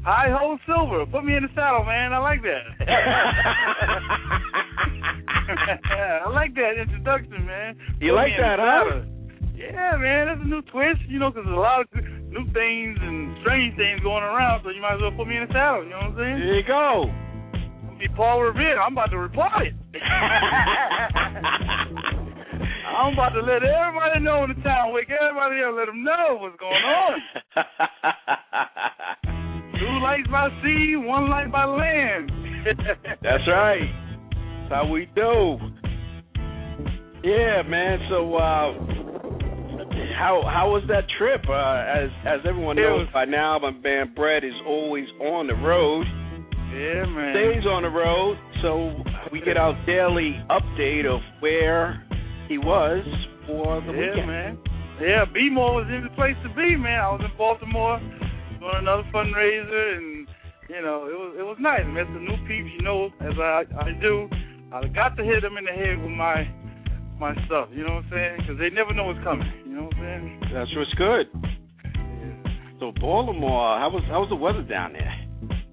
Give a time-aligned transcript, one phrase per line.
[0.04, 1.06] High hold silver.
[1.06, 2.12] Put me in the saddle, man.
[2.12, 2.76] I like that.
[6.28, 7.78] I like that introduction, man.
[8.02, 9.04] You Put like that, huh?
[9.56, 10.28] Yeah, man.
[10.28, 13.78] That's a new twist, you know, because there's a lot of new things and strange
[13.78, 15.86] things going around, so you might as well put me in the saddle.
[15.86, 16.40] You know what I'm saying?
[16.44, 17.06] There you go.
[17.98, 18.82] Be Paul Revere.
[18.82, 19.76] I'm about to reply it.
[22.86, 26.38] I'm about to let everybody know in the town, wake everybody up, let them know
[26.40, 27.22] what's going on.
[29.80, 32.32] Two lights by sea, one light by land.
[33.22, 33.90] That's right.
[34.70, 35.58] That's how we do.
[37.24, 38.00] Yeah, man.
[38.10, 38.74] So, uh,
[40.18, 41.42] how how was that trip?
[41.50, 45.56] Uh, as as everyone knows was- by now, my man Brett is always on the
[45.56, 46.06] road.
[46.74, 47.34] Yeah, man.
[47.36, 48.92] Stays on the road, so
[49.32, 52.02] we get our daily update of where
[52.48, 53.06] he was
[53.48, 54.28] for the yeah, weekend.
[54.28, 54.58] man.
[55.02, 57.00] Yeah, B-more was in the place to be, man.
[57.00, 60.28] I was in Baltimore doing another fundraiser, and
[60.70, 61.84] you know, it was it was nice.
[61.86, 64.30] Met some new peeps, you know, as I I do.
[64.72, 66.48] I got to hit them in the head with my
[67.20, 67.70] my stuff.
[67.72, 68.36] You know what I'm saying?
[68.40, 69.48] Because they never know what's coming.
[69.66, 70.54] You know what I'm saying?
[70.54, 71.28] That's what's good.
[72.80, 75.14] So Baltimore, how was how was the weather down there?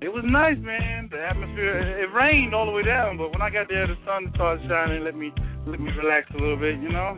[0.02, 1.08] It was nice, man.
[1.10, 1.78] The atmosphere.
[1.78, 5.04] It rained all the way down, but when I got there, the sun started shining.
[5.04, 5.30] Let me
[5.66, 7.16] let me relax a little bit, you know.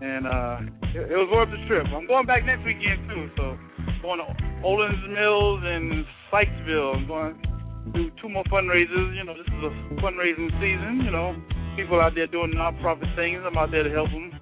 [0.00, 0.56] And uh
[0.94, 1.86] it, it was worth the trip.
[1.88, 3.56] I'm going back next weekend too, so
[4.02, 4.28] going to
[4.66, 6.96] Owings Mills and Sykesville.
[6.96, 9.16] I'm going to do two more fundraisers.
[9.16, 11.02] You know, this is a fundraising season.
[11.04, 11.34] You know,
[11.76, 13.40] people out there doing nonprofit things.
[13.46, 14.32] I'm out there to help them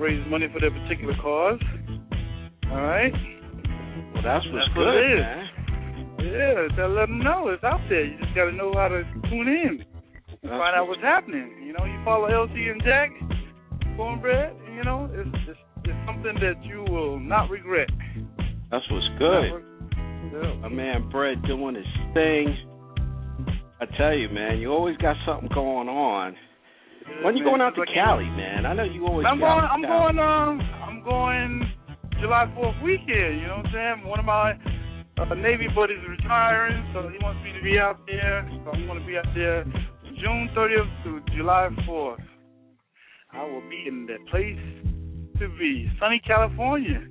[0.00, 1.60] raise money for their particular cause.
[2.72, 3.12] All right.
[4.14, 5.20] Well, that's what's That's what good, it is.
[5.20, 5.46] man.
[6.24, 8.04] Yeah, to let them know it's out there.
[8.04, 9.84] You just got to know how to tune in,
[10.48, 11.50] find out what's happening.
[11.64, 13.10] You know, you follow LC and Jack,
[13.96, 14.54] Cornbread.
[14.74, 17.88] You know, it's it's, it's something that you will not regret.
[18.70, 19.62] That's what's good.
[20.32, 20.54] Yeah.
[20.62, 22.56] My man Brett doing his thing.
[23.80, 26.34] I tell you, man, you always got something going on.
[27.22, 28.66] When you man, going out to like- Cali, man?
[28.66, 29.26] I know you always.
[29.28, 29.50] I'm going.
[29.50, 30.16] I'm Cali.
[30.16, 30.18] going.
[30.18, 31.60] Um, I'm going
[32.20, 33.40] July 4th weekend.
[33.40, 34.08] You know what I'm saying?
[34.08, 34.52] One of my
[35.18, 38.48] uh, Navy buddies is retiring, so he wants me to be out there.
[38.64, 39.64] So I'm going to be out there
[40.20, 42.22] June 30th to July 4th.
[43.32, 44.58] I will be in that place
[45.40, 47.02] to be, sunny California.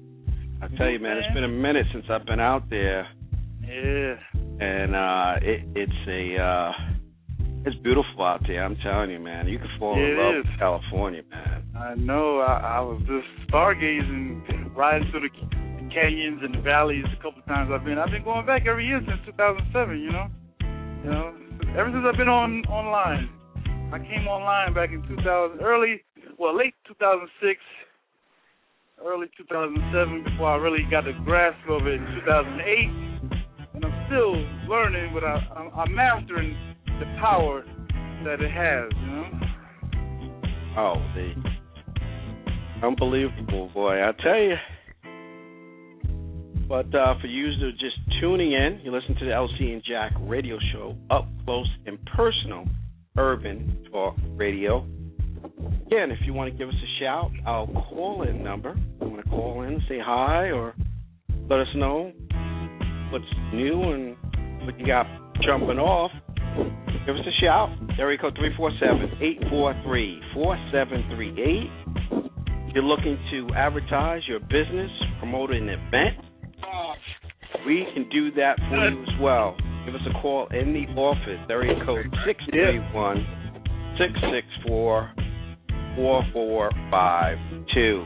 [0.62, 3.06] I tell you, man, it's been a minute since I've been out there,
[3.62, 4.16] Yeah.
[4.66, 6.72] and uh it, it's a uh
[7.66, 8.64] it's beautiful out there.
[8.64, 9.48] I'm telling you, man.
[9.48, 10.46] You can fall Yeah, in love is.
[10.50, 11.64] with California, man.
[11.78, 12.40] I know.
[12.40, 17.46] I, I was just stargazing, riding through the canyons and the valleys a couple of
[17.46, 17.70] times.
[17.74, 17.98] I've been.
[17.98, 20.00] I've been going back every year since 2007.
[20.00, 20.28] You know,
[21.04, 21.33] you know,
[21.78, 23.30] ever since I've been on online.
[23.92, 26.02] I came online back in 2000, early,
[26.38, 27.60] well, late 2006,
[29.06, 30.24] early 2007.
[30.24, 34.34] Before I really got the grasp of it in 2008, and I'm still
[34.70, 36.56] learning, but I, I'm, I'm mastering
[37.00, 37.64] the power
[38.24, 38.92] that it has.
[39.02, 39.30] You know.
[40.78, 41.34] Oh, the
[42.86, 44.02] unbelievable, boy!
[44.02, 44.56] I tell you.
[46.74, 50.58] But uh, for you just tuning in, you listen to the LC and Jack radio
[50.74, 52.66] show, up close and personal,
[53.16, 54.80] urban talk radio.
[55.86, 58.76] Again, if you want to give us a shout, our call-in number.
[59.00, 60.74] You want to call in, say hi, or
[61.48, 62.12] let us know
[63.12, 63.24] what's
[63.54, 64.18] new and
[64.66, 65.06] what what you got
[65.46, 66.10] jumping off,
[67.06, 67.70] give us a shout.
[68.00, 68.36] Area code
[70.34, 72.74] 347-843-4738.
[72.74, 74.90] You're looking to advertise your business,
[75.20, 76.33] promote an event.
[77.66, 79.56] We can do that for you as well.
[79.86, 81.40] Give us a call in the office.
[81.50, 83.26] Area code 631
[83.98, 85.12] 664
[85.96, 88.06] 4452.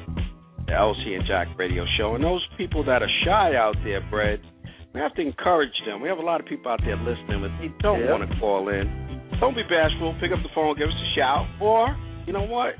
[0.67, 2.15] The LC and Jack Radio Show.
[2.15, 4.39] And those people that are shy out there, Brad,
[4.93, 6.01] we have to encourage them.
[6.01, 8.09] We have a lot of people out there listening, but they don't Yep.
[8.09, 8.89] want to call in.
[9.39, 10.13] Don't be bashful.
[10.19, 11.95] Pick up the phone, give us a shout, or
[12.25, 12.75] you know what?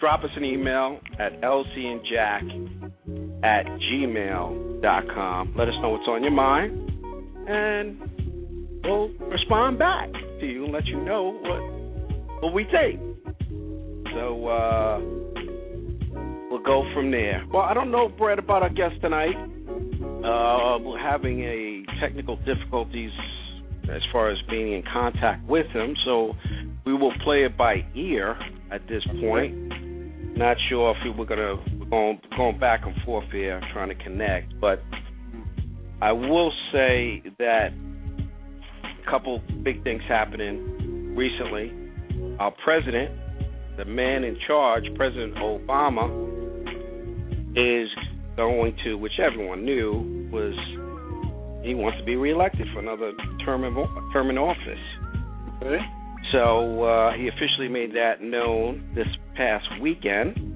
[0.00, 2.42] Drop us an email at lcandjack
[3.42, 3.66] at
[4.80, 5.54] gmail.com.
[5.56, 6.90] Let us know what's on your mind,
[7.48, 7.98] and
[8.84, 10.10] we'll respond back
[10.40, 12.98] to you and let you know what what we take.
[14.14, 15.00] So uh,
[16.50, 17.44] we'll go from there.
[17.52, 19.36] Well, I don't know, Brett, about our guest tonight.
[19.36, 23.10] Uh, we're having a technical difficulties
[23.92, 26.34] as far as being in contact with him, so
[26.84, 28.36] we will play it by ear
[28.70, 29.54] at this point.
[30.36, 34.02] Not sure if we we're gonna we're going going back and forth here trying to
[34.02, 34.82] connect, but
[36.00, 37.68] I will say that
[38.84, 41.72] a couple big things happening recently.
[42.38, 43.10] Our president,
[43.76, 46.06] the man in charge, President Obama,
[47.56, 47.88] is
[48.36, 50.54] going to, which everyone knew, was
[51.64, 53.12] he wants to be reelected for another
[53.44, 53.74] term of
[54.12, 54.78] term in office.
[55.56, 55.78] Okay.
[56.32, 60.47] So uh, he officially made that known this past weekend.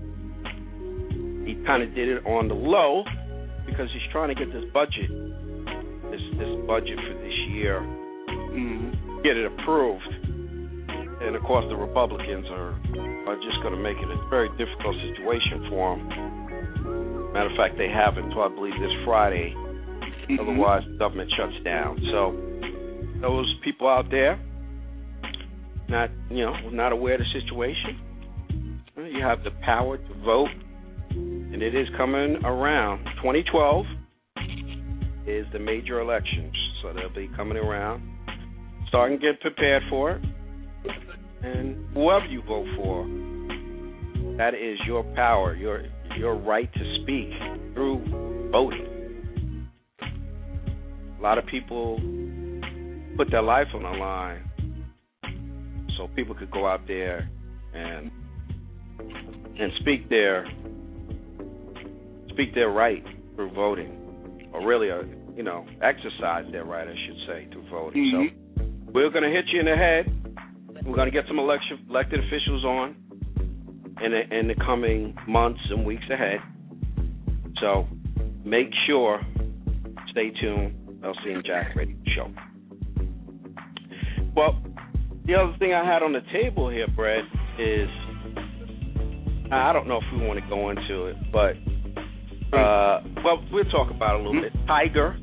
[1.44, 3.04] He kind of did it on the low
[3.66, 5.10] because he's trying to get this budget,
[6.10, 7.80] this this budget for this year,
[8.52, 9.22] Mm-hmm.
[9.24, 10.04] get it approved.
[11.24, 12.76] And of course, the Republicans are
[13.28, 17.32] are just going to make it a very difficult situation for him.
[17.32, 19.54] Matter of fact, they have until I believe this Friday.
[20.38, 21.96] Otherwise, the government shuts down.
[22.12, 22.36] So
[23.22, 24.36] those people out there,
[25.88, 28.00] not you know, not aware of the situation,
[28.96, 30.48] you have the power to vote,
[31.52, 33.04] and it is coming around.
[33.22, 33.84] 2012
[35.26, 38.02] is the major elections, so they'll be coming around.
[38.88, 40.22] Starting to get prepared for it,
[41.43, 43.06] and whoever you vote for,
[44.38, 45.84] that is your power, your
[46.19, 47.31] your right to speak
[47.75, 49.69] through voting.
[51.19, 51.98] A lot of people
[53.16, 54.43] put their life on the line
[55.96, 57.31] so people could go out there
[57.75, 58.10] and
[58.98, 60.46] and speak their
[62.32, 63.05] speak their right
[63.37, 65.02] through voting, or really, uh,
[65.37, 68.32] you know, exercise their right, I should say, through voting.
[68.56, 70.84] So we're going to hit you in the head.
[70.84, 72.96] We're going to get some election elected officials on
[74.02, 76.40] in the, in the coming months and weeks ahead.
[77.61, 77.87] So
[78.44, 79.20] make sure,
[80.11, 80.79] stay tuned.
[81.02, 82.32] LC and Jack Radio Show.
[84.37, 84.62] Well,
[85.26, 87.25] the other thing I had on the table here, Brett,
[87.58, 87.88] is
[89.50, 91.55] I don't know if we want to go into it, but
[92.52, 94.52] uh, well, we'll talk about it a little bit.
[94.66, 95.16] Tiger,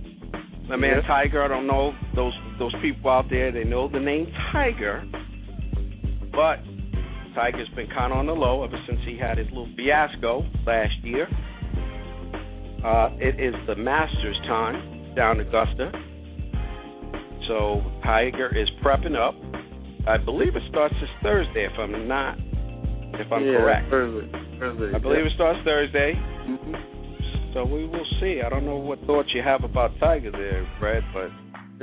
[0.67, 1.05] my man Yes.
[1.07, 1.43] Tiger.
[1.43, 3.51] I don't know those those people out there.
[3.51, 5.03] They know the name Tiger,
[6.31, 6.57] but
[7.35, 10.93] Tiger's been kind of on the low ever since he had his little fiasco last
[11.03, 11.27] year.
[12.83, 15.91] Uh, it is the Masters time down in Augusta.
[17.47, 19.35] So Tiger is prepping up.
[20.07, 22.37] I believe it starts this Thursday, if I'm not,
[23.19, 23.89] if I'm yeah, correct.
[23.89, 24.31] Thursday.
[24.59, 24.95] Thursday.
[24.95, 26.13] I believe it starts Thursday.
[26.15, 26.88] hmm
[27.53, 28.41] So we will see.
[28.45, 31.29] I don't know what thoughts you have about Tiger there, Brad, but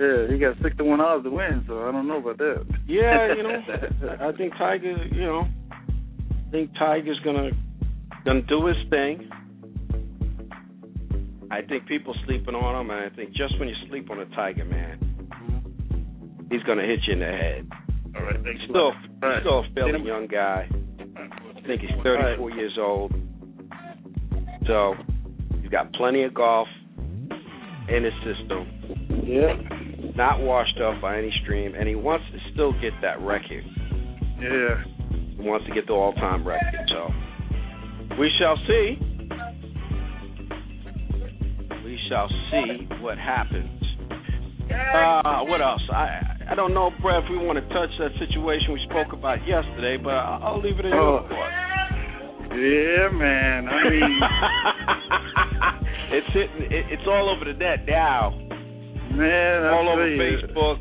[0.00, 2.64] Yeah, he got six to one odds to win, so I don't know about that.
[2.86, 3.62] yeah, you know,
[4.28, 7.50] I think Tiger, you know, I think Tiger's gonna
[8.24, 9.28] gonna do his thing.
[11.50, 14.26] I think people sleeping on him, and I think just when you sleep on a
[14.26, 16.42] Tiger, man, mm-hmm.
[16.50, 17.68] he's gonna hit you in the head.
[18.16, 18.60] All right, thanks.
[18.60, 19.42] He's still, All right.
[19.42, 20.68] still a fairly young guy.
[21.16, 23.12] I think he's 34 years old.
[24.66, 24.94] So
[25.66, 26.68] he's got plenty of golf
[27.88, 28.70] in his system.
[29.26, 29.54] Yeah.
[30.14, 33.64] not washed up by any stream, and he wants to still get that record.
[34.40, 34.84] Yeah.
[35.36, 36.86] He wants to get the all-time record.
[36.88, 37.10] So
[38.18, 38.98] we shall see.
[41.84, 43.82] We shall see what happens.
[44.70, 45.82] Uh, what else?
[45.92, 46.20] I
[46.50, 49.96] I don't know, Brett, if we want to touch that situation we spoke about yesterday,
[50.02, 51.28] but I'll, I'll leave it in your Oh.
[51.28, 51.50] court.
[52.54, 53.68] Yeah, man.
[53.68, 54.20] I mean,
[56.12, 58.30] it's hitting, it, it's all over the net now,
[59.12, 60.78] man, I all over you, Facebook.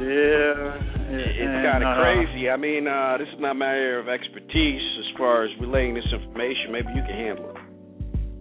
[0.00, 0.90] Yeah.
[1.12, 2.48] It's kind of uh, crazy.
[2.48, 6.06] I mean, uh, this is not my area of expertise as far as relaying this
[6.12, 6.70] information.
[6.70, 7.56] Maybe you can handle it.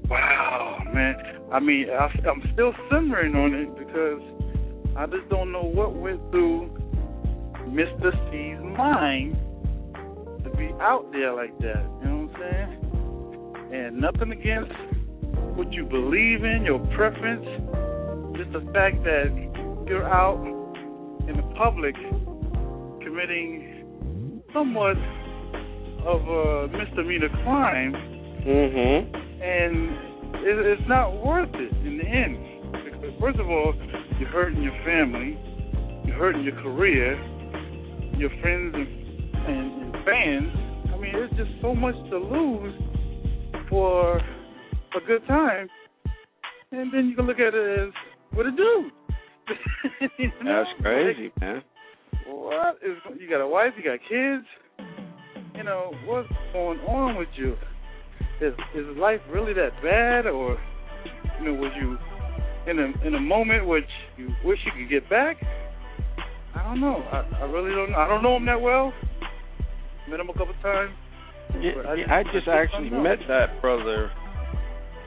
[0.09, 1.15] Wow, man.
[1.51, 4.21] I mean, I, I'm still simmering on it because
[4.95, 6.69] I just don't know what went through
[7.69, 8.11] Mr.
[8.29, 9.35] C's mind
[10.43, 11.83] to be out there like that.
[12.01, 13.73] You know what I'm saying?
[13.73, 14.71] And nothing against
[15.59, 17.43] what you believe in, your preference,
[18.37, 19.27] just the fact that
[19.85, 20.39] you're out
[21.27, 21.93] in the public
[23.03, 24.95] committing somewhat
[26.07, 27.91] of a misdemeanor crime.
[28.39, 29.13] Mhm.
[29.43, 29.75] And
[30.47, 32.37] it, it's not worth it in the end.
[32.71, 33.73] Because first of all,
[34.17, 35.37] you're hurting your family,
[36.05, 37.19] you're hurting your career,
[38.15, 38.87] your friends and,
[39.45, 40.53] and, and fans.
[40.93, 42.73] I mean, there's just so much to lose
[43.69, 44.21] for
[44.95, 45.67] a good time.
[46.71, 47.93] And then you can look at it as
[48.33, 48.91] what a dude.
[50.17, 50.63] you know?
[50.65, 51.63] That's crazy, man.
[52.27, 54.45] What is you got a wife, you got kids?
[55.55, 57.55] You know, what's going on with you?
[58.41, 60.57] Is is life really that bad or
[61.39, 61.97] you know, was you
[62.69, 65.37] in a in a moment which you wish you could get back?
[66.55, 66.97] I don't know.
[67.11, 67.97] I, I really don't know.
[67.97, 68.93] I don't know him that well.
[70.09, 70.91] Met him a couple times.
[71.59, 74.11] Yeah, I just- I just actually met that brother.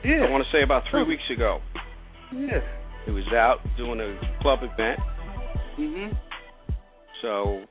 [0.03, 0.25] Yeah.
[0.27, 1.59] I want to say about three weeks ago.
[2.35, 2.59] Yeah.
[3.05, 4.99] He was out doing a club event,
[5.77, 6.17] Mhm.
[7.21, 7.63] so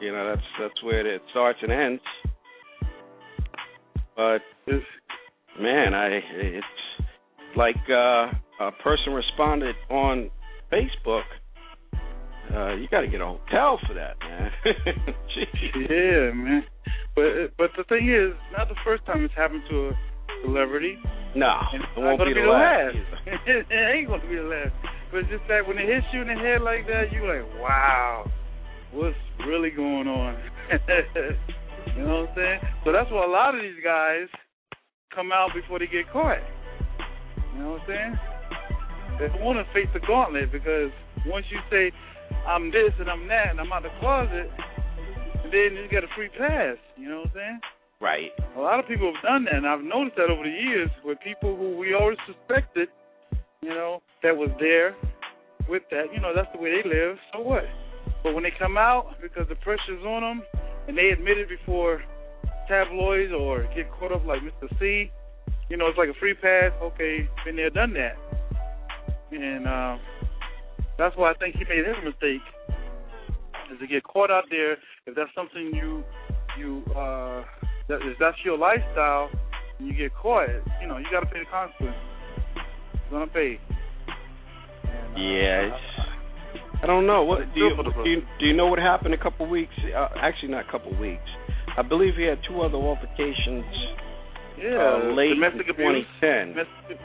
[0.00, 2.02] you know that's that's where it starts and ends.
[4.16, 4.84] But It's,
[5.60, 6.66] man, I it's
[7.56, 10.30] like uh, a person responded on
[10.72, 11.24] Facebook.
[12.54, 14.50] Uh, you got to get a hotel for that, man.
[15.90, 16.64] Yeah, man.
[17.16, 19.92] But but the thing is, not the first time it's happened to a
[20.42, 20.98] celebrity.
[21.34, 22.94] No, And it's won't not be gonna the last.
[22.94, 23.64] either.
[23.72, 24.72] it ain't gonna be the last.
[25.10, 27.44] But it's just that when it hits you in the head like that, you like,
[27.60, 28.28] wow,
[28.92, 30.36] what's really going on?
[31.96, 32.60] you know what I'm saying?
[32.84, 34.28] So that's why a lot of these guys
[35.14, 36.38] come out before they get caught.
[37.54, 38.14] You know what I'm saying?
[39.20, 40.90] They want to face the gauntlet because
[41.26, 41.92] once you say
[42.46, 44.48] I'm this and I'm that and I'm out the closet,
[45.52, 46.76] then you got a free pass.
[46.96, 47.60] You know what I'm saying?
[48.02, 48.32] Right.
[48.56, 51.18] A lot of people have done that, and I've noticed that over the years with
[51.22, 52.88] people who we always suspected,
[53.62, 54.96] you know, that was there
[55.68, 56.12] with that.
[56.12, 57.16] You know, that's the way they live.
[57.32, 57.62] So what?
[58.24, 60.42] But when they come out because the pressure's on them,
[60.88, 62.02] and they admit it before
[62.66, 64.66] tabloids or get caught up like Mr.
[64.80, 65.12] C,
[65.70, 66.72] you know, it's like a free pass.
[66.82, 68.18] Okay, been there, done that,
[69.30, 69.96] and uh,
[70.98, 72.42] that's why I think he made his mistake
[73.72, 74.72] is to get caught out there.
[75.06, 76.02] If that's something you
[76.58, 77.44] you uh
[77.88, 79.30] that if that's your lifestyle
[79.78, 80.48] and you get caught,
[80.80, 82.00] you know, you gotta pay the consequences.
[83.10, 83.58] You're gonna pay.
[84.84, 87.22] And, uh, Yeah, it's, I don't know.
[87.24, 88.04] What do you, Feel for the brother.
[88.04, 89.74] do you do you know what happened a couple weeks?
[89.84, 91.28] Uh, actually, not a couple weeks.
[91.76, 93.64] I believe he had two other altercations
[94.58, 96.06] yeah, uh, late domestic in abuse.
[96.20, 96.48] 2010.
[96.54, 96.98] Domestic,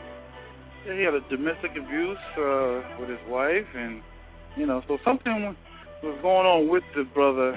[0.85, 4.01] yeah, he had a domestic abuse uh, with his wife, and
[4.57, 5.55] you know, so something
[6.03, 7.53] was going on with the brother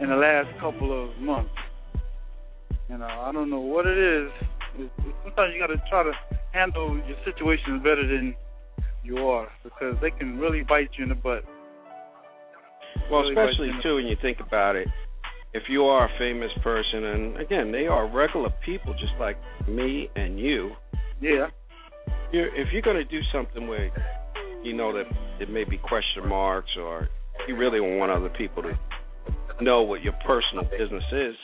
[0.00, 1.50] in the last couple of months.
[2.88, 4.30] You know, I don't know what it is.
[4.76, 6.12] It's, it's, sometimes you got to try to
[6.52, 8.34] handle your situations better than
[9.04, 11.44] you are because they can really bite you in the butt.
[13.10, 14.88] Well, really especially too when you think about it.
[15.54, 19.36] If you are a famous person, and again, they are regular people just like
[19.68, 20.72] me and you.
[21.20, 21.48] Yeah.
[22.32, 23.90] You're, if you're going to do something where
[24.62, 25.04] you know that
[25.40, 27.08] it may be question marks, or
[27.46, 28.78] you really don't want other people to
[29.60, 31.34] know what your personal business is,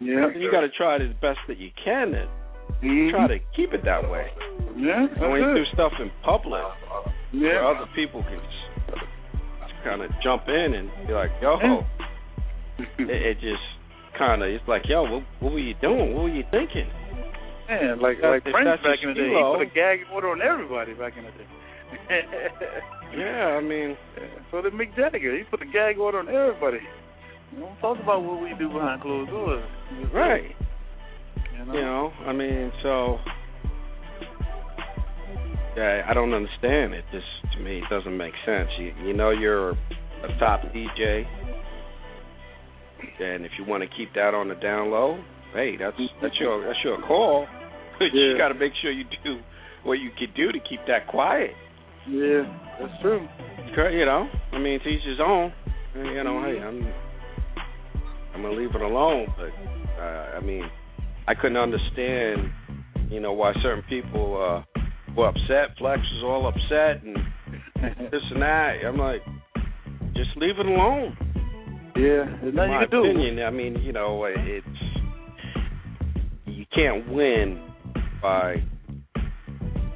[0.00, 0.28] Yeah.
[0.36, 2.28] you got to try it as best that you can and
[2.82, 3.10] Mhm.
[3.10, 4.30] try to keep it that way.
[4.76, 5.06] Yeah.
[5.06, 6.62] That's And when you do stuff in public,
[7.32, 7.66] where Yeah.
[7.66, 9.04] other people can just
[9.84, 12.84] kind of jump in and be like, "Yo," Yeah.
[12.98, 13.62] it, it just
[14.14, 16.14] kind of it's like, "Yo, what, what were you doing?
[16.14, 16.88] What were you thinking?"
[17.68, 20.94] Yeah, like like Prince back in the day, he put a gag order on everybody
[20.94, 21.46] back in the day.
[23.14, 23.94] Yeah, I mean,
[24.50, 25.36] so did Mick Jagger.
[25.36, 26.80] He put a gag order on everybody.
[27.54, 29.64] You don't talk about what we do behind closed doors.
[30.14, 30.42] right?
[31.58, 31.72] You know?
[31.74, 33.18] You know, I mean, so
[35.76, 37.04] yeah, I don't understand it.
[37.12, 38.68] Just to me, it doesn't make sense.
[38.78, 41.24] You you know, you're a top DJ,
[43.20, 45.18] and if you want to keep that on the down low,
[45.54, 47.46] hey, that's that's your that's your call.
[47.98, 48.38] But you Yeah.
[48.38, 49.38] got to make sure you do
[49.84, 51.50] what you can do to keep that quiet.
[52.08, 52.42] Yeah,
[52.80, 53.26] that's true.
[53.76, 55.52] You know, I mean, to each his own.
[55.94, 56.80] You know, hey, I'm
[58.42, 59.26] I'm gonna leave it alone.
[59.36, 60.64] But uh, I mean,
[61.28, 62.50] I couldn't understand,
[63.08, 64.80] you know, why certain people uh,
[65.16, 65.76] were upset.
[65.78, 67.16] Flex was all upset and
[68.10, 68.78] this and that.
[68.84, 69.22] I'm like,
[70.16, 71.16] just leave it alone.
[71.94, 73.10] yeah, there's nothing you can do.
[73.10, 74.66] opinion, I mean, you know, it's
[76.46, 77.62] you can't win
[78.20, 78.56] by,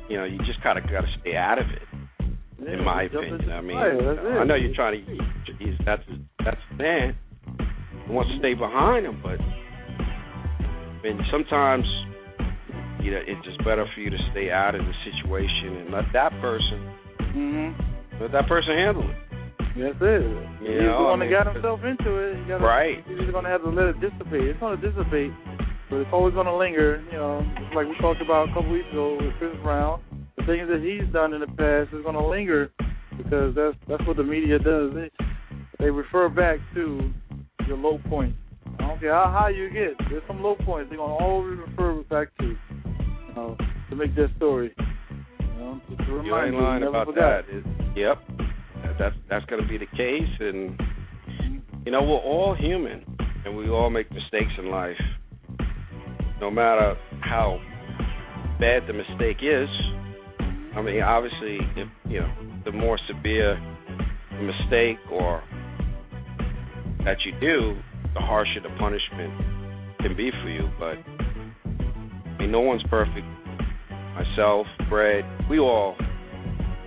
[0.09, 1.83] you know, you just gotta gotta stay out of it.
[2.63, 3.51] Yeah, in my opinion.
[3.51, 4.47] I mean, fire, I it.
[4.47, 5.13] know you're trying to.
[5.59, 6.03] He's, that's
[6.45, 7.17] that's the man.
[8.09, 11.85] Wants to stay behind him, but I mean, sometimes
[13.03, 16.05] you know it's just better for you to stay out of the situation and let
[16.13, 16.93] that person
[17.37, 18.23] Mm-hmm.
[18.23, 19.17] let that person handle it.
[19.77, 20.25] That's it.
[20.65, 22.39] You he's know, the one I that got himself into it.
[22.39, 23.05] You gotta, Right.
[23.07, 24.49] He's just gonna have to let it dissipate.
[24.49, 25.33] It's gonna dissipate,
[25.91, 27.05] but it's always gonna linger.
[27.13, 30.01] You know, just like we talked about a couple weeks ago with Chris Brown.
[30.39, 32.71] The things that he's done in the past is gonna linger
[33.19, 34.95] because that's that's what the media does.
[34.97, 35.11] They
[35.79, 37.13] they refer back to
[37.67, 38.37] your low points.
[38.79, 39.97] I don't care how high you get.
[40.11, 43.57] There's some low points they're gonna always refer back to, you know,
[43.91, 44.75] to make their story.
[45.41, 47.45] You know, just to You ain't lying you about forgot.
[47.47, 47.57] that.
[47.57, 47.65] It,
[47.97, 48.19] yep,
[48.99, 50.79] that's that's going to be the case, and
[51.85, 53.05] you know we're all human,
[53.45, 54.97] and we all make mistakes in life.
[56.41, 57.59] No matter how
[58.61, 59.69] bad the mistake is,
[60.77, 62.33] I mean, obviously, if you know,
[62.65, 63.57] the more severe
[64.33, 65.43] the mistake or
[67.07, 67.79] that you do,
[68.15, 69.33] the harsher the punishment
[70.03, 70.69] can be for you.
[70.79, 70.99] But
[71.65, 73.25] I mean, no one's perfect.
[74.15, 75.97] Myself, Brad, we all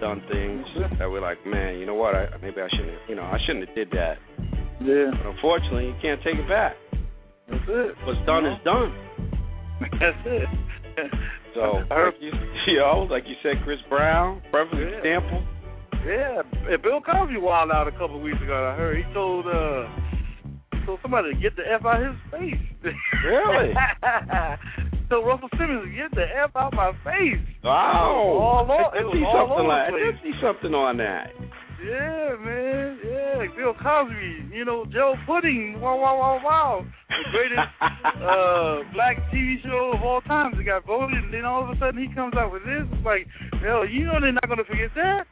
[0.01, 0.65] done things
[0.99, 2.15] that we're like, man, you know what?
[2.15, 4.17] I maybe I shouldn't, have, you know, I shouldn't have did that.
[4.81, 6.75] Yeah, But unfortunately, you can't take it back.
[7.49, 7.95] that's it.
[8.05, 8.93] What's done is done.
[9.99, 10.47] That's it.
[11.55, 11.61] So,
[11.91, 12.31] I heard, like you,
[12.67, 14.97] you know, like you said, Chris Brown, perfect Yeah.
[14.97, 15.43] example.
[16.05, 16.41] yeah,
[16.73, 18.71] and Bill Cosby wild out a couple of weeks ago.
[18.71, 19.87] I heard he told uh
[20.89, 22.65] told somebody to get the f out of his face.
[23.21, 23.77] Really?
[25.09, 27.37] so Russell Simmons get the f out my face.
[27.63, 28.17] Wow.
[28.41, 30.17] All o- I it was see all something over like the place.
[30.25, 31.29] see something on that.
[31.77, 32.97] Yeah, man.
[33.05, 34.49] Yeah, Bill Cosby.
[34.51, 35.79] You know, Jell-O Pudding.
[35.79, 36.85] Wow, wow, wow, wow.
[37.07, 37.69] The greatest
[38.25, 40.57] uh black TV show of all time.
[40.59, 42.81] It got voted, and then all of a sudden he comes out with this.
[42.89, 43.29] It's like,
[43.61, 45.29] hell, you know they're not gonna forget that.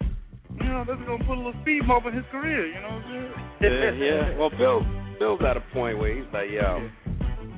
[0.61, 2.69] You know, that's gonna put a little speed bump in his career.
[2.69, 3.73] You know what I'm saying?
[3.73, 4.37] yeah, yeah.
[4.37, 4.85] Well, Bill,
[5.19, 6.87] Bill's at a point where he's like, yo,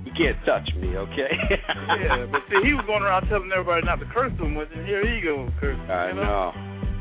[0.05, 1.31] you can't touch me, okay?
[2.01, 4.85] yeah, but see, he was going around telling everybody not to curse too much, and
[4.87, 5.89] here he goes cursing.
[5.91, 6.23] I you know.
[6.23, 6.51] know.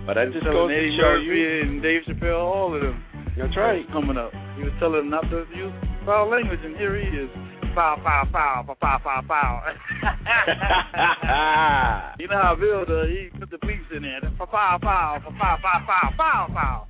[0.06, 1.60] But that just goes to Eddie show Murphy you.
[1.62, 3.02] and Dave Chappelle, all of them.
[3.36, 3.84] That's right.
[3.92, 5.72] Coming up, he was telling them not to use
[6.04, 7.30] foul language, and here he is,
[7.74, 9.62] foul, foul, foul, foul, foul, foul, foul.
[12.18, 13.08] you know how Bill does?
[13.08, 14.20] He put the bleeps in there.
[14.38, 16.88] Foul, foul, foul, foul, foul, foul, foul, foul.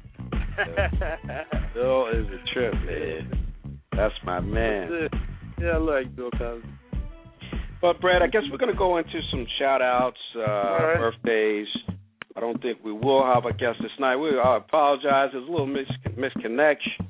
[1.75, 3.38] Bill is a trip, man.
[3.99, 5.09] That's my man.
[5.61, 6.69] Yeah, I like Bill Cosby.
[7.83, 10.97] But Brad, I guess we're gonna go into some shout outs, uh, right.
[10.99, 11.67] birthdays.
[12.37, 14.15] I don't think we will have a guest this night.
[14.15, 15.31] We I apologize.
[15.33, 17.09] There's a little mis- misconnection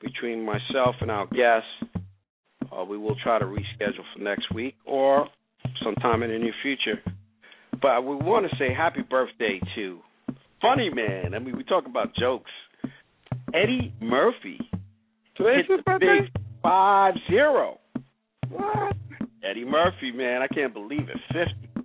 [0.00, 1.66] between myself and our guest.
[2.70, 5.26] Uh, we will try to reschedule for next week or
[5.82, 7.02] sometime in the near future.
[7.82, 9.98] But we want to say happy birthday to
[10.62, 11.34] Funny Man.
[11.34, 12.52] I mean, we talk about jokes.
[13.52, 14.60] Eddie Murphy
[15.38, 16.28] Today's his birthday?
[16.62, 17.78] five zero.
[18.50, 18.94] What?
[19.48, 21.16] Eddie Murphy, man, I can't believe it.
[21.32, 21.84] Fifty.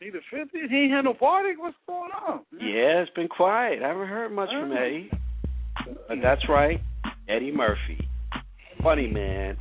[0.00, 0.58] He the 50?
[0.70, 1.50] He ain't had no party?
[1.58, 2.40] What's going on?
[2.52, 3.82] Yeah, it's been quiet.
[3.82, 4.72] I haven't heard much from.
[4.72, 5.10] Eddie.
[6.08, 6.80] But that's right,
[7.28, 8.08] Eddie Murphy.
[8.82, 9.56] Funny man.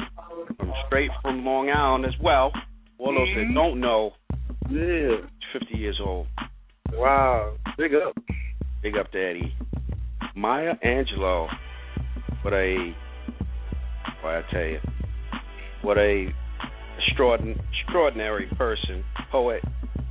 [0.57, 2.51] From straight from Long Island as well.
[2.97, 3.53] For those that Mhm.
[3.53, 4.13] don't know,
[4.69, 5.17] Yeah.
[5.51, 6.27] 50 years old.
[6.93, 7.55] Wow.
[7.77, 8.15] Big up.
[8.81, 9.53] Big up to Eddie.
[10.35, 11.49] Maya Angelou.
[12.43, 12.95] What a,
[14.21, 14.79] what I tell you,
[15.81, 16.27] what a
[17.07, 19.63] extraordinary, extraordinary person, poet,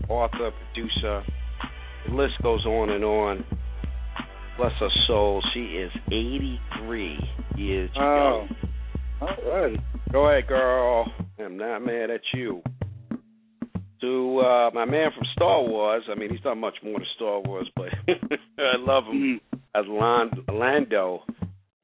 [0.08, 1.22] author, producer.
[2.08, 3.44] The list goes on and on.
[4.56, 5.42] Bless her soul.
[5.54, 7.18] She is 83
[7.56, 8.48] years Wow.
[8.48, 8.56] young.
[9.20, 9.78] All right.
[10.12, 11.12] Go ahead, girl.
[11.38, 12.62] I'm not mad at you.
[14.00, 17.40] To uh, my man from Star Wars, I mean, he's done much more than Star
[17.40, 19.58] Wars, but I love him Mm.
[19.74, 21.22] as Lan- Lando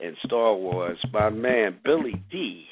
[0.05, 0.99] in Star Wars.
[1.13, 2.67] My man Billy Dee.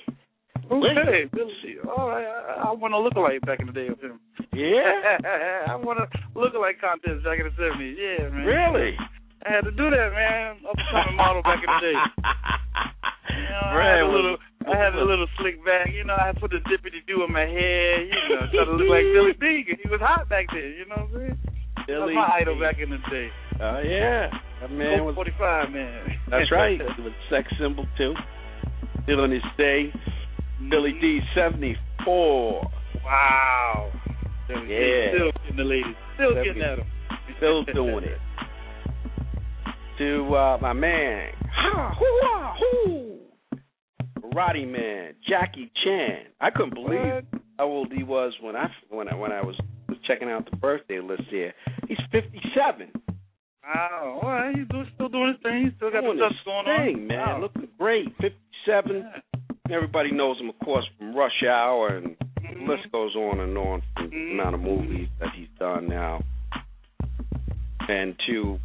[0.71, 1.77] Okay, Billy.
[1.85, 2.25] All right.
[2.25, 4.21] I, I won look lookalike back in the day of him.
[4.53, 7.97] Yeah, I won a lookalike contest back in the 70s.
[7.97, 8.45] Yeah, man.
[8.47, 8.97] really?
[9.45, 10.57] I had to do that, man.
[10.68, 11.99] Up and coming model back in the day.
[13.33, 14.37] You know, I had a little,
[14.68, 15.88] I had a little slick back.
[15.88, 18.05] You know, I put a dippity do in my hair.
[18.05, 19.73] You know, try to look like Billy Dee.
[19.83, 20.77] He was hot back then.
[20.77, 21.52] You know what I'm saying?
[21.87, 23.29] Billy my idol back in the day.
[23.61, 25.14] Oh yeah, that man was.
[25.14, 26.07] 45, man.
[26.31, 26.79] That's right.
[26.79, 28.14] Was a sex symbol too.
[29.05, 29.92] Still on his day.
[30.71, 31.21] Billy Dee.
[31.35, 32.71] 74.
[33.05, 33.90] Wow.
[34.49, 34.57] Yeah.
[35.14, 35.97] Still getting the ladies.
[36.14, 36.87] Still getting at them.
[37.38, 38.18] Still doing it.
[39.99, 43.18] To uh, my man, ha, hoo, hoo,
[44.35, 46.27] Roddy Man, Jackie Chan.
[46.40, 47.25] I couldn't believe
[47.59, 49.55] how old he was when I when I when I was
[50.07, 51.53] checking out the birthday list here.
[51.88, 52.91] He's 57.
[53.65, 54.21] Wow.
[54.23, 54.55] All right.
[54.57, 55.65] He's do, still doing his thing.
[55.65, 57.07] He's still got Doing the stuff going thing, on.
[57.07, 57.19] man.
[57.19, 57.41] Wow.
[57.41, 58.07] Looking great.
[58.21, 58.97] 57.
[58.97, 59.75] Yeah.
[59.75, 62.69] Everybody knows him, of course, from Rush Hour, and the Mhm.
[62.69, 64.33] list goes on and on from the Mhm.
[64.33, 66.21] amount of movies that he's done now.
[67.88, 68.59] And to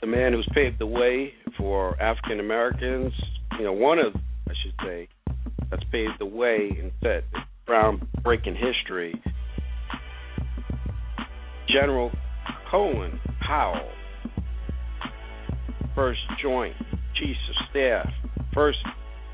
[0.00, 3.12] the man who's paved the way for African Americans,
[3.58, 4.14] you know, one of,
[4.48, 5.08] I should say,
[5.70, 7.24] that's paved the way and set
[7.66, 9.14] groundbreaking history,
[11.68, 12.10] General
[12.70, 13.90] Colin Powell,
[15.94, 16.74] first Joint
[17.14, 18.08] Chiefs of Staff,
[18.54, 18.78] first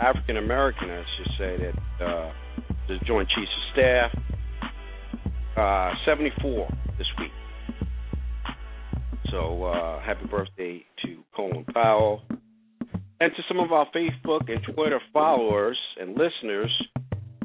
[0.01, 2.33] African American, I should say, that uh,
[2.89, 4.11] the Joint Chiefs of Staff,
[5.57, 7.31] uh, 74 this week.
[9.31, 12.23] So uh, happy birthday to Colin Powell.
[13.21, 16.71] And to some of our Facebook and Twitter followers and listeners,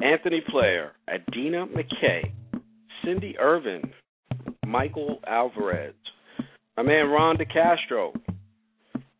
[0.02, 2.32] Anthony Player, Adina McKay,
[3.04, 3.82] Cindy Irvin,
[4.74, 5.94] Michael Alvarez,
[6.76, 8.12] my man Ron DeCastro,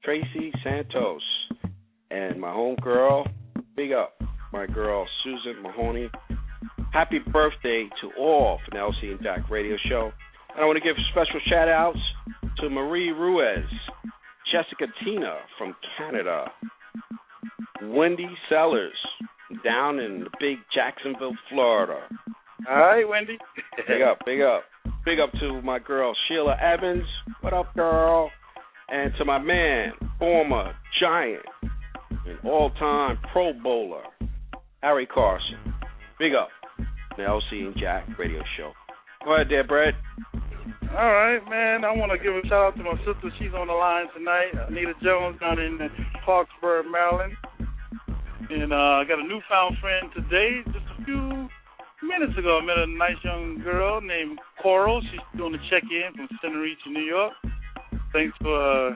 [0.02, 1.22] Tracy Santos,
[2.10, 3.28] and my homegirl,
[3.76, 4.20] big up,
[4.52, 6.10] my girl Susan Mahoney.
[6.92, 10.10] Happy birthday to all from the LC and Jack Radio Show.
[10.56, 12.00] And I want to give special shout outs
[12.58, 13.64] to Marie Ruiz,
[14.50, 16.46] Jessica Tina from Canada,
[17.80, 18.98] Wendy Sellers
[19.64, 22.00] down in the big Jacksonville, Florida.
[22.68, 23.38] All right, Wendy.
[23.86, 24.64] Big up, big up.
[25.04, 27.04] Big up to my girl Sheila Evans.
[27.42, 28.30] What up, girl?
[28.88, 31.44] And to my man, former Giant
[32.26, 34.04] and all time Pro Bowler,
[34.82, 35.74] Harry Carson.
[36.18, 36.48] Big up.
[37.18, 38.72] The LC and Jack radio show.
[39.26, 39.92] Go ahead there, Brett.
[40.96, 41.84] All right, man.
[41.84, 43.28] I want to give a shout out to my sister.
[43.38, 44.56] She's on the line tonight.
[44.68, 45.78] Anita Jones down in
[46.26, 47.34] Clarksburg, Maryland.
[48.48, 50.64] And uh, I got a newfound friend today.
[50.72, 51.48] Just a few
[52.02, 55.02] minutes ago, I met a nice young girl named Coral.
[55.12, 57.34] She's doing a check-in from Centereach, New York.
[58.14, 58.94] Thanks for uh,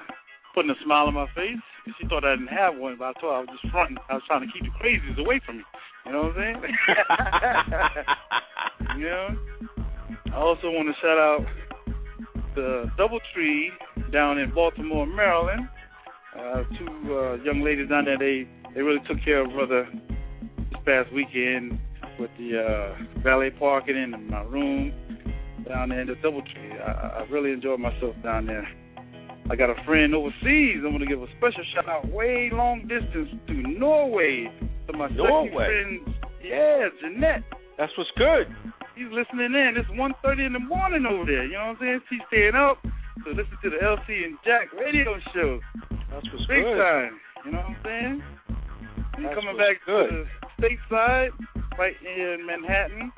[0.55, 1.61] putting a smile on my face.
[2.01, 3.99] She thought I didn't have one, but I told her I was just fronting.
[4.09, 5.65] I was trying to keep the crazies away from me.
[6.07, 6.63] You know what I'm saying?
[8.97, 9.29] you know?
[10.33, 11.45] I also want to shout out
[12.55, 15.69] the DoubleTree down in Baltimore, Maryland.
[16.35, 19.87] Uh, two uh, young ladies down there, they they really took care of brother
[20.57, 21.79] this past weekend
[22.19, 24.95] with the uh, valet parking in my room
[25.69, 26.81] down there in the DoubleTree.
[26.81, 28.67] I, I really enjoyed myself down there.
[29.51, 30.83] I got a friend overseas.
[30.85, 34.51] I'm going to give a special shout out way long distance to Norway
[34.89, 35.51] to my sexy Norway?
[35.67, 36.15] friend.
[36.45, 37.45] Yeah, Jeanette.
[37.79, 38.49] That's what's good.
[38.97, 39.75] He's listening in.
[39.77, 41.45] It's 1.30 in the morning over there.
[41.47, 42.01] You know what I'm saying?
[42.11, 42.83] She's staying up
[43.25, 45.61] to listen to the LC and Jack radio show.
[46.11, 46.77] That's what's Big good.
[46.77, 47.21] time.
[47.47, 48.23] You know what I'm saying?
[49.17, 50.11] He's coming back good.
[50.11, 51.31] to the stateside,
[51.79, 53.13] right in Manhattan,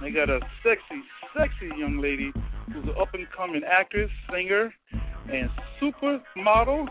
[0.00, 1.02] they got a sexy,
[1.36, 2.32] sexy young lady
[2.72, 4.72] who's an up and coming actress, singer,
[5.32, 5.48] and
[5.80, 6.86] supermodel.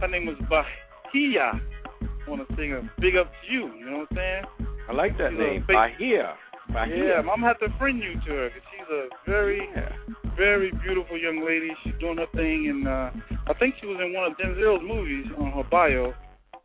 [0.00, 1.60] Her name was Bahia.
[2.02, 3.72] I want to sing a big up to you.
[3.78, 4.44] You know what I'm saying?
[4.88, 5.64] I like that She's name.
[5.66, 6.34] Bahia.
[6.72, 7.04] Bahia.
[7.04, 9.92] Yeah, I'm gonna have to friend you to her because she's a very, Yeah.
[10.36, 11.70] very beautiful young lady.
[11.82, 13.10] She's doing her thing, and uh,
[13.48, 16.14] I think she was in one of Denzel's movies on her bio.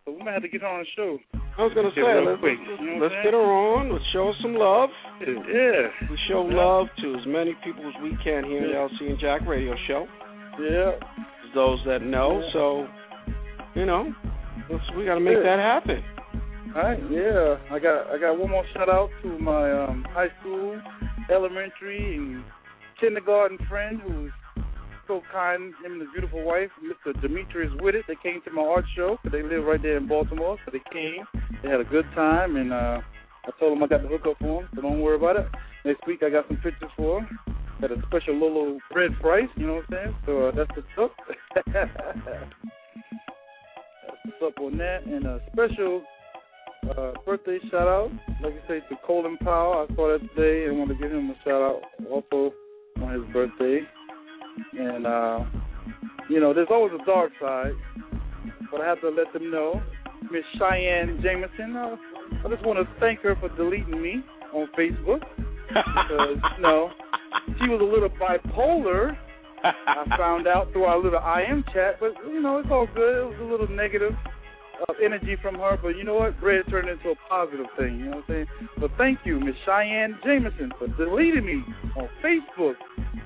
[0.05, 1.17] So we might have to get her on the show.
[1.57, 3.91] I was gonna say, let's, quick, let's, you know let's get her on.
[3.91, 4.89] Let's show her some love.
[5.21, 6.55] Yeah, We show Yeah.
[6.55, 9.73] love to as many people as we can here in the LC and Jack Radio
[9.87, 10.07] Show.
[10.59, 10.91] yeah.
[11.53, 12.51] Those that know, Yeah.
[12.53, 12.87] so
[13.73, 14.13] you know,
[14.69, 15.43] let's, we got to make Yeah.
[15.43, 16.03] that happen.
[16.75, 17.55] All right, yeah.
[17.71, 20.75] I got I got one more shout out to my um, high school,
[21.31, 22.43] elementary, and
[22.99, 24.31] kindergarten friend who's
[25.07, 25.73] so kind.
[25.83, 27.19] Him and his beautiful wife, Mr.
[27.21, 28.05] Demetrius Whitted.
[28.07, 29.17] They came to my art show.
[29.31, 31.25] They live right there in Baltimore, so they came.
[31.63, 33.01] They had a good time, and uh,
[33.45, 35.47] I told them I got the hookup for them, so don't worry about it.
[35.85, 37.39] Next week I got some pictures for them.
[37.83, 40.15] At a special little bread price, you know what I'm saying?
[40.25, 41.11] So uh, that's what's up.
[41.73, 41.89] that's
[44.23, 45.05] what's up on that.
[45.05, 46.03] And a special
[46.97, 49.85] uh, birthday shout out, like I say, to Colin Powell.
[49.89, 52.53] I saw that today and want to give him a shout out also
[53.01, 53.81] on his birthday.
[55.05, 55.45] And uh,
[56.29, 57.73] you know, there's always a dark side,
[58.71, 59.81] but I have to let them know.
[60.31, 61.95] Miss Cheyenne Jameson, uh,
[62.43, 65.21] I just want to thank her for deleting me on Facebook
[65.67, 66.89] because you know
[67.59, 69.15] she was a little bipolar.
[69.63, 73.21] I found out through our little IM chat, but you know it's all good.
[73.21, 74.13] It was a little negative
[74.81, 76.39] uh, energy from her, but you know what?
[76.39, 77.99] Bread turned into a positive thing.
[77.99, 78.45] You know what I'm saying?
[78.79, 81.63] But thank you, Miss Cheyenne Jameson, for deleting me
[81.97, 82.75] on Facebook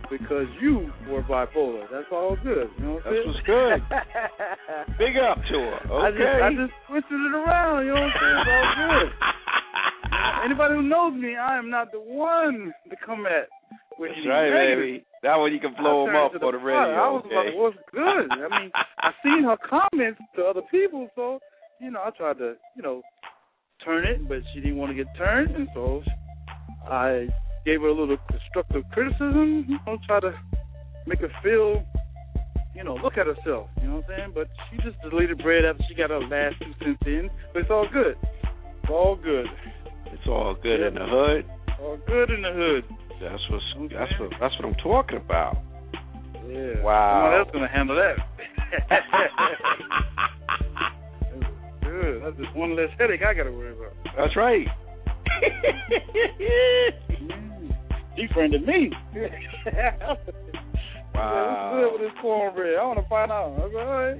[0.09, 1.85] because you were bipolar.
[1.91, 2.69] That's all good.
[2.77, 3.27] You know what I'm That's saying?
[3.29, 4.97] what's good.
[4.97, 5.79] Big up to her.
[6.01, 6.41] I just, Okay.
[6.43, 7.85] I just twisted it around.
[7.85, 8.37] You know what I'm saying?
[8.39, 9.09] It's all good.
[10.45, 13.47] Anybody who knows me, I am not the one to come at
[13.99, 14.79] with That's right, negative.
[14.79, 15.05] baby.
[15.23, 16.95] That one you can blow them up on the radio.
[16.95, 17.35] I was okay?
[17.35, 18.31] like, what's good?
[18.31, 21.39] I mean, I seen her comments to other people, so
[21.81, 23.01] you know, I tried to, you know,
[23.83, 26.01] turn it, but she didn't want to get turned, and so
[26.89, 27.27] I
[27.69, 29.65] gave her a little constructive criticism.
[29.69, 30.33] You know, try to
[31.05, 31.85] make her feel,
[32.75, 33.69] you know, look at herself.
[33.79, 34.31] You know what I'm saying?
[34.33, 37.29] But she just deleted bread after she got her last two cents in.
[37.53, 38.17] But it's all good.
[38.23, 39.45] It's all good.
[40.07, 41.45] It's all good in the hood.
[41.79, 42.85] All good in the hood.
[43.21, 45.57] That's what's that's what that's what I'm talking about.
[46.49, 46.81] Yeah.
[46.81, 47.21] Wow.
[47.21, 48.17] Someone else gonna handle that.
[51.29, 51.45] That's
[51.83, 52.23] good.
[52.23, 53.93] That's just one less headache I gotta worry about.
[54.17, 54.67] That's right.
[58.15, 58.91] She friended me.
[61.15, 61.71] Wow.
[61.73, 62.79] Yeah, what's good with this cornbread?
[62.79, 63.45] I want to find out.
[63.45, 64.19] I was like, all right.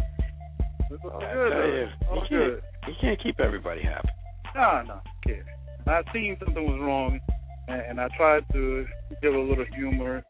[0.92, 1.46] It's all I good.
[1.46, 2.08] you, though.
[2.10, 2.62] All you can't, good.
[2.88, 4.10] you can't keep everybody happy.
[4.56, 5.46] No, no, kid.
[5.88, 7.20] I seen something was wrong,
[7.68, 8.86] and, and I tried to
[9.22, 10.24] give a little humor,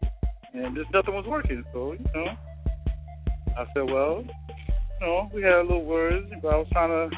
[0.54, 1.64] and just nothing was working.
[1.74, 2.28] So you know,
[3.58, 7.16] I said, well, you know, we had a little words, but I was trying to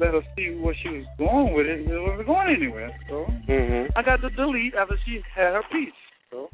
[0.00, 1.84] let her see where she was going with it.
[1.86, 2.90] It wasn't going anywhere.
[3.08, 3.92] So Mm-hmm.
[3.98, 5.92] I got to delete after she had her piece.
[6.30, 6.48] So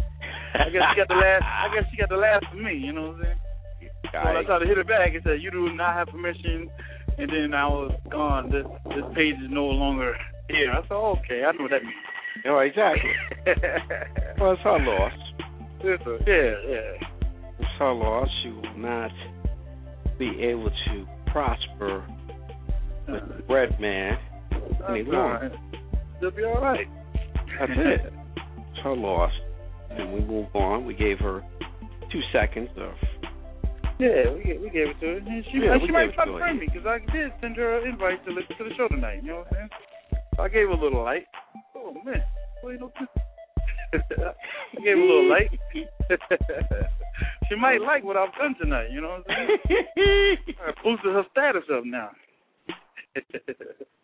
[0.55, 1.45] I guess she got the last.
[1.45, 2.75] I guess she got the last for me.
[2.75, 3.39] You know what I'm saying?
[4.13, 6.69] So when I tried to hit her back, it said you do not have permission,
[7.19, 8.51] and then I was gone.
[8.51, 10.15] This this page is no longer
[10.49, 10.73] here.
[10.73, 12.47] I said, okay, I know what that means.
[12.47, 13.11] Oh, exactly.
[14.41, 15.13] Well, it's her loss.
[15.81, 17.09] It's a- yeah, yeah.
[17.59, 18.29] It's her loss.
[18.43, 19.11] She will not
[20.19, 22.05] be able to prosper
[23.47, 24.19] bread man
[24.89, 25.51] all longer.
[25.51, 25.53] right.
[26.21, 26.87] She'll be all right.
[27.59, 28.13] That's it.
[28.37, 29.33] It's her loss.
[29.91, 30.85] And we move on.
[30.85, 31.43] We gave her
[32.13, 32.93] two seconds of
[33.99, 35.17] Yeah, we gave, we gave it to her.
[35.17, 37.57] And she, Yeah, and she might try to to friend me because I did send
[37.57, 39.21] her an invite to listen to the show tonight.
[39.23, 39.71] You know what I'm saying?
[40.37, 41.27] So I gave her a little light.
[41.75, 42.23] Oh man,
[42.63, 42.93] well, you know,
[43.95, 45.51] I gave her a little light.
[47.49, 48.89] she might like what I've done tonight.
[48.93, 50.37] You know what I'm saying?
[50.61, 52.11] I boosted her status up now.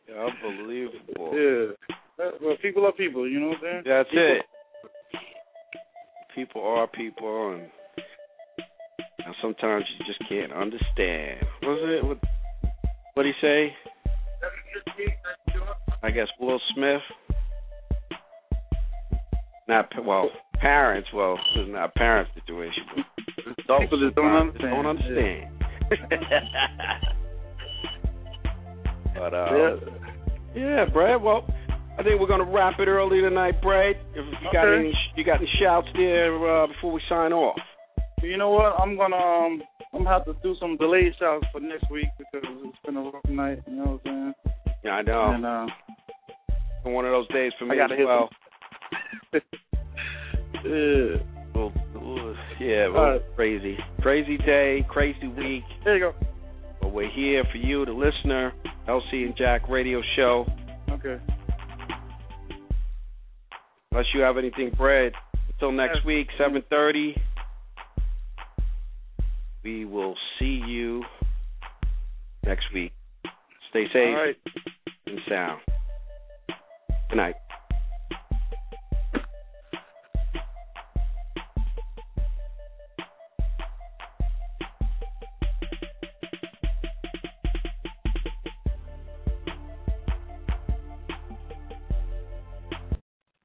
[0.08, 1.30] Unbelievable.
[1.34, 1.72] yeah.
[2.40, 3.28] Well, people are people.
[3.28, 3.82] You know what I'm saying?
[3.86, 4.42] That's People- it.
[6.34, 7.62] People are people, and,
[9.18, 11.44] and sometimes you just can't understand.
[11.62, 12.04] Was it?
[12.06, 12.18] What
[13.12, 13.74] what he say?
[16.02, 17.02] I guess Will Smith.
[19.68, 21.08] Not well, parents.
[21.14, 23.04] Well, it's not a parent situation, but
[23.64, 24.74] adults People just don't understand.
[24.74, 25.50] Don't understand.
[29.22, 29.76] but uh, Yeah.
[30.54, 31.22] yeah, Brad.
[31.22, 31.46] Well,
[31.98, 33.96] I think we're gonna wrap it early tonight, Brad.
[34.14, 37.58] If you got any, you got any shouts there uh, before we sign off?
[38.22, 38.74] You know what?
[38.80, 42.48] I'm gonna um I'm gonna have to do some delayed shouts for next week because
[42.64, 43.60] it's been a rough night.
[43.68, 44.54] You know what I'm saying?
[44.84, 45.32] Yeah, I know.
[45.34, 45.66] And uh,
[46.84, 48.28] one of those days for me as well.
[50.64, 51.22] yeah.
[51.54, 53.20] Well, well, yeah, well, right.
[53.36, 55.64] crazy, crazy day, crazy week.
[55.84, 56.26] There you go.
[56.80, 58.52] But we're here for you, the listener.
[58.88, 60.46] LC and Jack Radio Show.
[60.90, 61.18] Okay.
[63.90, 65.12] Unless you have anything, Brad.
[65.52, 67.14] Until next week, seven thirty.
[69.62, 71.04] We will see you
[72.44, 72.92] next week.
[73.70, 74.36] Stay safe right.
[75.06, 75.60] and sound.
[77.10, 77.34] Good night.